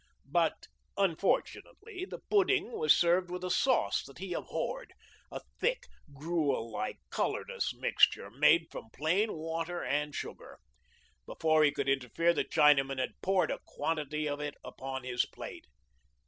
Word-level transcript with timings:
But, 0.31 0.65
unfortunately, 0.97 2.05
the 2.09 2.17
pudding 2.27 2.71
was 2.71 2.91
served 2.91 3.29
with 3.29 3.43
a 3.43 3.51
sauce 3.51 4.03
that 4.07 4.17
he 4.17 4.33
abhorred 4.33 4.93
a 5.31 5.41
thick, 5.59 5.83
gruel 6.11 6.71
like, 6.71 6.97
colourless 7.11 7.71
mixture, 7.75 8.31
made 8.31 8.71
from 8.71 8.89
plain 8.89 9.31
water 9.33 9.83
and 9.83 10.15
sugar. 10.15 10.57
Before 11.27 11.63
he 11.63 11.71
could 11.71 11.87
interfere, 11.87 12.33
the 12.33 12.43
Chinaman 12.43 12.97
had 12.97 13.21
poured 13.21 13.51
a 13.51 13.59
quantity 13.63 14.27
of 14.27 14.39
it 14.39 14.55
upon 14.63 15.03
his 15.03 15.27
plate. 15.27 15.67